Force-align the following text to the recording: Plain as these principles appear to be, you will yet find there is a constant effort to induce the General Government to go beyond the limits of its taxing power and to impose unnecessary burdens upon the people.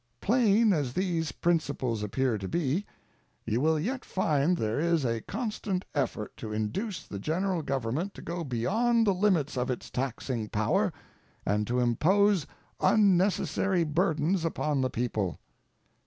Plain 0.19 0.73
as 0.73 0.93
these 0.93 1.31
principles 1.31 2.01
appear 2.01 2.39
to 2.39 2.47
be, 2.47 2.87
you 3.45 3.61
will 3.61 3.79
yet 3.79 4.03
find 4.03 4.57
there 4.57 4.79
is 4.79 5.05
a 5.05 5.21
constant 5.21 5.85
effort 5.93 6.35
to 6.37 6.51
induce 6.51 7.05
the 7.05 7.19
General 7.19 7.61
Government 7.61 8.15
to 8.15 8.23
go 8.23 8.43
beyond 8.43 9.05
the 9.05 9.13
limits 9.13 9.55
of 9.59 9.69
its 9.69 9.91
taxing 9.91 10.49
power 10.49 10.91
and 11.45 11.67
to 11.67 11.79
impose 11.79 12.47
unnecessary 12.79 13.83
burdens 13.83 14.43
upon 14.43 14.81
the 14.81 14.89
people. 14.89 15.39